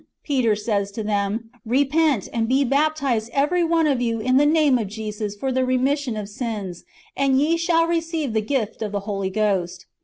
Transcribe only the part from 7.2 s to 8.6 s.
ye shall receive the